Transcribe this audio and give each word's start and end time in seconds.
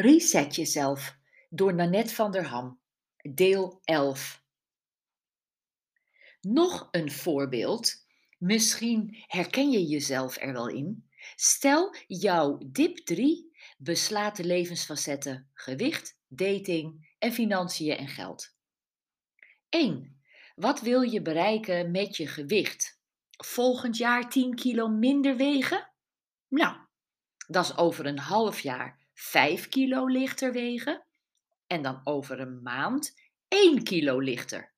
Reset 0.00 0.54
jezelf 0.54 1.16
door 1.50 1.74
Nanette 1.74 2.14
van 2.14 2.30
der 2.30 2.44
Ham, 2.44 2.80
deel 3.34 3.80
11. 3.84 4.42
Nog 6.40 6.88
een 6.90 7.10
voorbeeld. 7.10 7.94
Misschien 8.38 9.24
herken 9.26 9.70
je 9.70 9.86
jezelf 9.86 10.36
er 10.36 10.52
wel 10.52 10.68
in. 10.68 11.08
Stel, 11.34 11.94
jouw 12.06 12.58
dip 12.66 12.96
3 12.96 13.56
beslaat 13.78 14.36
de 14.36 14.44
levensfacetten 14.44 15.50
gewicht, 15.52 16.18
dating 16.28 17.14
en 17.18 17.32
financiën 17.32 17.96
en 17.96 18.08
geld. 18.08 18.54
1. 19.68 20.22
Wat 20.54 20.80
wil 20.80 21.00
je 21.00 21.22
bereiken 21.22 21.90
met 21.90 22.16
je 22.16 22.26
gewicht? 22.26 23.00
Volgend 23.44 23.96
jaar 23.96 24.30
10 24.30 24.54
kilo 24.54 24.88
minder 24.88 25.36
wegen? 25.36 25.90
Nou, 26.48 26.76
dat 27.46 27.64
is 27.64 27.76
over 27.76 28.06
een 28.06 28.18
half 28.18 28.60
jaar 28.60 28.99
5 29.20 29.68
kilo 29.68 30.06
lichter 30.06 30.52
wegen. 30.52 31.06
En 31.66 31.82
dan 31.82 32.00
over 32.04 32.40
een 32.40 32.62
maand 32.62 33.14
1 33.48 33.82
kilo 33.82 34.18
lichter. 34.18 34.72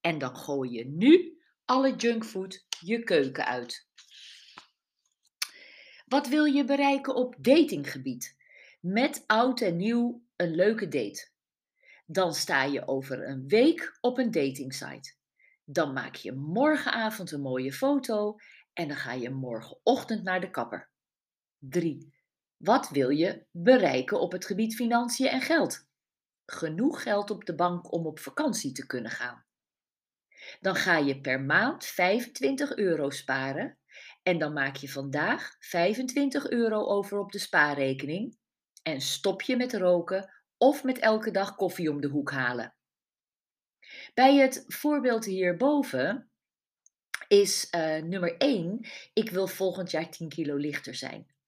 En 0.00 0.18
dan 0.18 0.36
gooi 0.36 0.70
je 0.70 0.84
nu 0.84 1.40
alle 1.64 1.96
junkfood 1.96 2.66
je 2.80 3.02
keuken 3.02 3.46
uit. 3.46 3.88
Wat 6.06 6.28
wil 6.28 6.44
je 6.44 6.64
bereiken 6.64 7.14
op 7.14 7.34
datinggebied? 7.38 8.36
Met 8.80 9.24
oud 9.26 9.60
en 9.60 9.76
nieuw 9.76 10.22
een 10.36 10.54
leuke 10.54 10.88
date. 10.88 11.28
Dan 12.06 12.34
sta 12.34 12.62
je 12.62 12.88
over 12.88 13.28
een 13.28 13.48
week 13.48 13.98
op 14.00 14.18
een 14.18 14.30
datingsite. 14.30 15.14
Dan 15.64 15.92
maak 15.92 16.14
je 16.14 16.32
morgenavond 16.32 17.32
een 17.32 17.40
mooie 17.40 17.72
foto 17.72 18.36
en 18.72 18.88
dan 18.88 18.96
ga 18.96 19.12
je 19.12 19.30
morgenochtend 19.30 20.22
naar 20.22 20.40
de 20.40 20.50
kapper. 20.50 20.90
3. 21.58 22.18
Wat 22.60 22.88
wil 22.88 23.08
je 23.08 23.46
bereiken 23.50 24.20
op 24.20 24.32
het 24.32 24.46
gebied 24.46 24.74
financiën 24.74 25.26
en 25.26 25.40
geld? 25.40 25.88
Genoeg 26.46 27.02
geld 27.02 27.30
op 27.30 27.44
de 27.44 27.54
bank 27.54 27.92
om 27.92 28.06
op 28.06 28.18
vakantie 28.18 28.72
te 28.72 28.86
kunnen 28.86 29.10
gaan. 29.10 29.44
Dan 30.60 30.74
ga 30.74 30.96
je 30.96 31.20
per 31.20 31.40
maand 31.40 31.84
25 31.84 32.76
euro 32.76 33.10
sparen 33.10 33.78
en 34.22 34.38
dan 34.38 34.52
maak 34.52 34.76
je 34.76 34.88
vandaag 34.88 35.56
25 35.58 36.50
euro 36.50 36.86
over 36.86 37.18
op 37.18 37.32
de 37.32 37.38
spaarrekening 37.38 38.38
en 38.82 39.00
stop 39.00 39.42
je 39.42 39.56
met 39.56 39.74
roken 39.74 40.30
of 40.56 40.84
met 40.84 40.98
elke 40.98 41.30
dag 41.30 41.54
koffie 41.54 41.90
om 41.90 42.00
de 42.00 42.08
hoek 42.08 42.30
halen. 42.30 42.74
Bij 44.14 44.36
het 44.36 44.64
voorbeeld 44.66 45.24
hierboven 45.24 46.30
is 47.28 47.68
uh, 47.74 47.96
nummer 48.02 48.36
1, 48.36 48.86
ik 49.12 49.30
wil 49.30 49.46
volgend 49.46 49.90
jaar 49.90 50.10
10 50.10 50.28
kilo 50.28 50.56
lichter 50.56 50.94
zijn. 50.94 51.38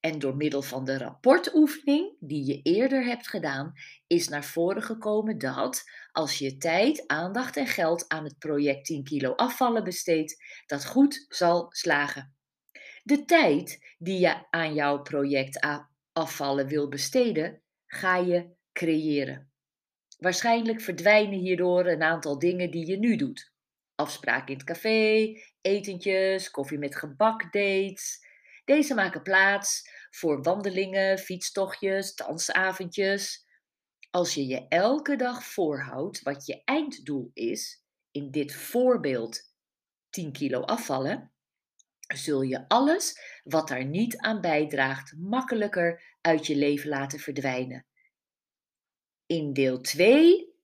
En 0.00 0.18
door 0.18 0.36
middel 0.36 0.62
van 0.62 0.84
de 0.84 0.98
rapportoefening 0.98 2.16
die 2.20 2.44
je 2.44 2.62
eerder 2.62 3.04
hebt 3.04 3.28
gedaan, 3.28 3.72
is 4.06 4.28
naar 4.28 4.44
voren 4.44 4.82
gekomen 4.82 5.38
dat 5.38 5.84
als 6.12 6.38
je 6.38 6.56
tijd, 6.56 7.04
aandacht 7.06 7.56
en 7.56 7.66
geld 7.66 8.08
aan 8.08 8.24
het 8.24 8.38
project 8.38 8.84
10 8.84 9.04
kilo 9.04 9.32
afvallen 9.32 9.84
besteedt, 9.84 10.44
dat 10.66 10.86
goed 10.86 11.26
zal 11.28 11.66
slagen. 11.68 12.36
De 13.02 13.24
tijd 13.24 13.94
die 13.98 14.18
je 14.18 14.50
aan 14.50 14.74
jouw 14.74 15.02
project 15.02 15.66
afvallen 16.12 16.66
wil 16.66 16.88
besteden, 16.88 17.62
ga 17.86 18.16
je 18.16 18.50
creëren. 18.72 19.50
Waarschijnlijk 20.18 20.80
verdwijnen 20.80 21.38
hierdoor 21.38 21.86
een 21.86 22.02
aantal 22.02 22.38
dingen 22.38 22.70
die 22.70 22.86
je 22.86 22.98
nu 22.98 23.16
doet. 23.16 23.52
Afspraken 23.94 24.48
in 24.48 24.54
het 24.54 24.66
café, 24.66 25.34
etentjes, 25.60 26.50
koffie 26.50 26.78
met 26.78 26.96
gebak 26.96 27.52
dates. 27.52 28.26
Deze 28.68 28.94
maken 28.94 29.22
plaats 29.22 29.88
voor 30.10 30.42
wandelingen, 30.42 31.18
fietstochtjes, 31.18 32.14
dansavondjes. 32.14 33.46
Als 34.10 34.34
je 34.34 34.46
je 34.46 34.68
elke 34.68 35.16
dag 35.16 35.44
voorhoudt 35.44 36.22
wat 36.22 36.46
je 36.46 36.62
einddoel 36.64 37.30
is, 37.34 37.82
in 38.10 38.30
dit 38.30 38.54
voorbeeld 38.54 39.40
10 40.10 40.32
kilo 40.32 40.60
afvallen, 40.60 41.32
zul 42.14 42.42
je 42.42 42.68
alles 42.68 43.20
wat 43.44 43.68
daar 43.68 43.84
niet 43.84 44.16
aan 44.16 44.40
bijdraagt 44.40 45.16
makkelijker 45.16 46.16
uit 46.20 46.46
je 46.46 46.56
leven 46.56 46.88
laten 46.88 47.18
verdwijnen. 47.18 47.86
In 49.26 49.52
deel 49.52 49.80
2 49.80 50.54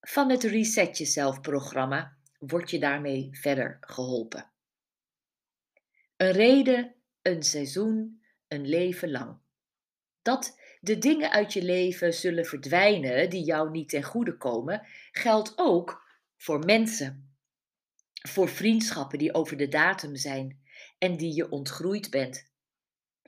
van 0.00 0.30
het 0.30 0.42
Reset 0.42 0.98
Jezelf 0.98 1.40
programma 1.40 2.16
word 2.38 2.70
je 2.70 2.78
daarmee 2.78 3.28
verder 3.32 3.76
geholpen. 3.80 4.52
Een 6.16 6.32
reden, 6.32 6.95
een 7.26 7.42
seizoen, 7.42 8.22
een 8.48 8.68
leven 8.68 9.10
lang. 9.10 9.38
Dat 10.22 10.58
de 10.80 10.98
dingen 10.98 11.30
uit 11.30 11.52
je 11.52 11.62
leven 11.62 12.14
zullen 12.14 12.44
verdwijnen 12.44 13.30
die 13.30 13.44
jou 13.44 13.70
niet 13.70 13.88
ten 13.88 14.02
goede 14.02 14.36
komen, 14.36 14.86
geldt 15.10 15.52
ook 15.56 16.04
voor 16.36 16.58
mensen. 16.58 17.36
Voor 18.28 18.48
vriendschappen 18.48 19.18
die 19.18 19.34
over 19.34 19.56
de 19.56 19.68
datum 19.68 20.16
zijn 20.16 20.60
en 20.98 21.16
die 21.16 21.34
je 21.34 21.50
ontgroeid 21.50 22.10
bent. 22.10 22.50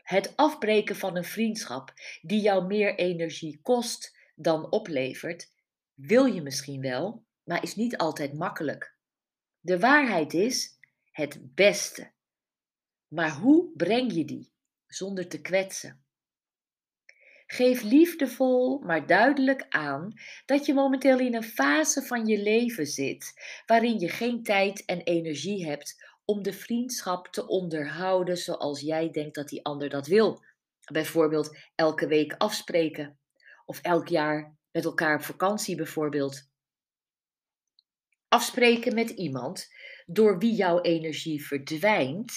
Het 0.03 0.37
afbreken 0.37 0.97
van 0.97 1.17
een 1.17 1.25
vriendschap 1.25 1.93
die 2.23 2.41
jou 2.41 2.67
meer 2.67 2.95
energie 2.95 3.61
kost 3.63 4.17
dan 4.35 4.71
oplevert, 4.71 5.53
wil 5.95 6.25
je 6.25 6.43
misschien 6.43 6.81
wel, 6.81 7.25
maar 7.45 7.63
is 7.63 7.75
niet 7.75 7.97
altijd 7.97 8.35
makkelijk. 8.35 8.97
De 9.61 9.79
waarheid 9.79 10.35
is 10.35 10.79
het 11.11 11.55
beste. 11.55 12.11
Maar 13.09 13.37
hoe 13.37 13.73
breng 13.77 14.13
je 14.13 14.25
die 14.25 14.53
zonder 14.87 15.29
te 15.29 15.41
kwetsen? 15.41 16.03
Geef 17.47 17.83
liefdevol, 17.83 18.79
maar 18.79 19.07
duidelijk 19.07 19.67
aan 19.69 20.13
dat 20.47 20.67
je 20.67 20.75
momenteel 20.75 21.19
in 21.19 21.35
een 21.35 21.43
fase 21.43 22.03
van 22.03 22.27
je 22.27 22.43
leven 22.43 22.87
zit 22.87 23.33
waarin 23.67 23.99
je 23.99 24.09
geen 24.09 24.43
tijd 24.43 24.85
en 24.85 25.01
energie 25.01 25.67
hebt 25.67 26.07
om 26.25 26.43
de 26.43 26.53
vriendschap 26.53 27.27
te 27.27 27.47
onderhouden 27.47 28.37
zoals 28.37 28.81
jij 28.81 29.11
denkt 29.11 29.35
dat 29.35 29.49
die 29.49 29.65
ander 29.65 29.89
dat 29.89 30.07
wil. 30.07 30.45
Bijvoorbeeld 30.93 31.57
elke 31.75 32.07
week 32.07 32.35
afspreken 32.39 33.19
of 33.65 33.81
elk 33.81 34.09
jaar 34.09 34.57
met 34.71 34.85
elkaar 34.85 35.15
op 35.15 35.23
vakantie 35.23 35.77
bijvoorbeeld. 35.77 36.51
Afspreken 38.29 38.95
met 38.95 39.11
iemand 39.11 39.69
door 40.07 40.39
wie 40.39 40.55
jouw 40.55 40.81
energie 40.81 41.47
verdwijnt, 41.47 42.33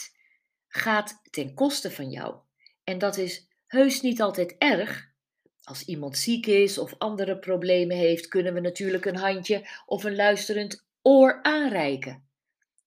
gaat 0.72 1.22
ten 1.30 1.54
koste 1.54 1.92
van 1.92 2.10
jou. 2.10 2.36
En 2.84 2.98
dat 2.98 3.18
is 3.18 3.48
heus 3.68 4.02
niet 4.02 4.22
altijd 4.22 4.56
erg. 4.58 5.10
Als 5.64 5.86
iemand 5.86 6.18
ziek 6.18 6.46
is 6.46 6.78
of 6.78 6.96
andere 6.98 7.40
problemen 7.40 7.98
heeft, 7.98 8.28
kunnen 8.28 8.54
we 8.54 8.60
natuurlijk 8.60 9.06
een 9.06 9.18
handje 9.18 9.68
of 9.86 10.04
een 10.04 10.16
luisterend 10.16 10.86
oor 11.02 11.40
aanreiken. 11.42 12.30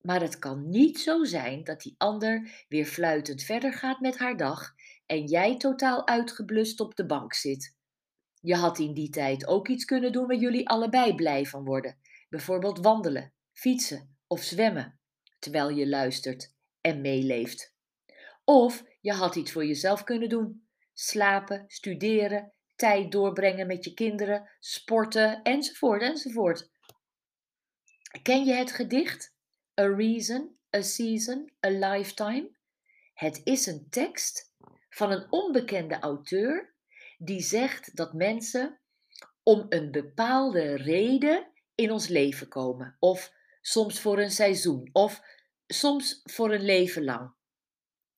Maar 0.01 0.21
het 0.21 0.39
kan 0.39 0.71
niet 0.71 1.01
zo 1.01 1.25
zijn 1.25 1.65
dat 1.65 1.81
die 1.81 1.95
ander 1.99 2.65
weer 2.69 2.87
fluitend 2.87 3.43
verder 3.43 3.73
gaat 3.73 4.01
met 4.01 4.19
haar 4.19 4.37
dag 4.37 4.75
en 5.07 5.25
jij 5.25 5.57
totaal 5.57 6.07
uitgeblust 6.07 6.81
op 6.81 6.95
de 6.95 7.07
bank 7.07 7.35
zit. 7.35 7.77
Je 8.41 8.55
had 8.55 8.79
in 8.79 8.95
die 8.95 9.11
tijd 9.11 9.47
ook 9.47 9.69
iets 9.69 9.85
kunnen 9.85 10.13
doen 10.13 10.27
waar 10.27 10.37
jullie 10.37 10.69
allebei 10.69 11.15
blij 11.15 11.47
van 11.47 11.65
worden. 11.65 11.99
Bijvoorbeeld 12.29 12.79
wandelen, 12.79 13.33
fietsen 13.53 14.17
of 14.27 14.43
zwemmen, 14.43 14.99
terwijl 15.39 15.69
je 15.69 15.89
luistert 15.89 16.55
en 16.81 17.01
meeleeft. 17.01 17.74
Of 18.45 18.85
je 19.01 19.13
had 19.13 19.35
iets 19.35 19.53
voor 19.53 19.67
jezelf 19.67 20.05
kunnen 20.05 20.29
doen. 20.29 20.67
Slapen, 20.93 21.65
studeren, 21.67 22.53
tijd 22.77 23.13
doorbrengen 23.13 23.67
met 23.67 23.85
je 23.85 23.95
kinderen, 23.95 24.51
sporten 24.61 25.43
enzovoort 25.43 26.03
enzovoort. 26.03 26.71
Ken 28.23 28.45
je 28.45 28.53
het 28.53 28.73
gedicht? 28.73 29.35
A 29.81 29.87
Reason, 29.87 30.59
A 30.77 30.83
Season, 30.83 31.53
A 31.67 31.69
Lifetime? 31.69 32.51
Het 33.15 33.41
is 33.45 33.67
een 33.67 33.87
tekst 33.91 34.53
van 34.89 35.11
een 35.11 35.33
onbekende 35.33 35.99
auteur 35.99 36.75
die 37.19 37.41
zegt 37.41 37.97
dat 37.97 38.13
mensen 38.13 38.81
om 39.43 39.67
een 39.69 39.91
bepaalde 39.91 40.77
reden 40.77 41.53
in 41.75 41.91
ons 41.91 42.09
leven 42.09 42.49
komen. 42.49 42.97
Of 42.99 43.33
soms 43.61 44.01
voor 44.01 44.19
een 44.19 44.31
seizoen, 44.31 44.91
of 44.93 45.23
soms 45.67 46.21
voor 46.25 46.53
een 46.53 46.65
leven 46.65 47.05
lang. 47.05 47.35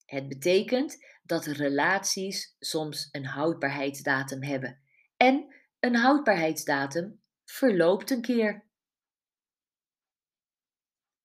Het 0.06 0.28
betekent 0.28 1.04
dat 1.22 1.44
relaties 1.44 2.56
soms 2.58 3.08
een 3.12 3.26
houdbaarheidsdatum 3.26 4.42
hebben. 4.42 4.80
En 5.16 5.54
een 5.80 5.94
houdbaarheidsdatum 5.94 7.20
verloopt 7.44 8.10
een 8.10 8.20
keer. 8.20 8.64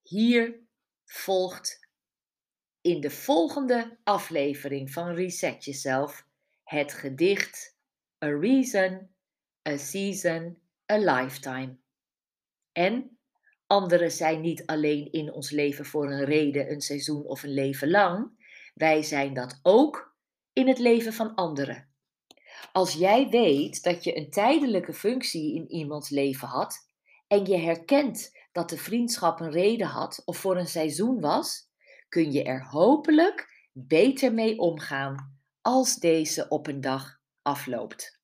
Hier 0.01 0.60
volgt 1.06 1.89
in 2.81 3.01
de 3.01 3.10
volgende 3.10 3.98
aflevering 4.04 4.92
van 4.92 5.13
Reset 5.13 5.66
Jezelf 5.66 6.27
het 6.63 6.94
gedicht 6.94 7.77
A 8.24 8.27
Reason, 8.27 9.10
A 9.69 9.77
Season, 9.77 10.62
A 10.92 10.98
Lifetime. 10.98 11.77
En 12.72 13.18
anderen 13.68 14.12
zijn 14.12 14.42
niet 14.42 14.66
alleen 14.66 15.12
in 15.12 15.31
ons 15.31 15.50
leven 15.50 15.86
voor 15.86 16.12
een 16.12 16.25
reden, 16.25 16.72
een 16.72 16.81
seizoen 16.81 17.25
of 17.25 17.44
een 17.44 17.54
leven 17.54 17.89
lang. 17.89 18.41
Wij 18.74 19.04
zijn 19.04 19.34
dat 19.34 19.60
ook 19.64 20.16
in 20.54 20.68
het 20.68 20.80
leven 20.80 21.14
van 21.14 21.36
anderen. 21.36 21.90
Als 22.72 22.94
jij 22.94 23.30
weet 23.30 23.84
dat 23.84 24.04
je 24.04 24.18
een 24.18 24.30
tijdelijke 24.30 24.94
functie 24.94 25.56
in 25.56 25.72
iemands 25.72 26.10
leven 26.10 26.48
had 26.48 26.88
en 27.28 27.46
je 27.46 27.58
herkent 27.58 28.40
dat 28.52 28.70
de 28.70 28.78
vriendschap 28.78 29.40
een 29.40 29.52
reden 29.52 29.88
had 29.88 30.22
of 30.26 30.38
voor 30.38 30.58
een 30.58 30.68
seizoen 30.68 31.20
was, 31.20 31.70
kun 32.10 32.32
je 32.32 32.44
er 32.44 32.66
hopelijk 32.66 33.68
beter 33.72 34.34
mee 34.34 34.60
omgaan 34.60 35.40
als 35.62 35.96
deze 35.96 36.48
op 36.50 36.68
een 36.68 36.82
dag 36.82 37.20
afloopt. 37.42 38.20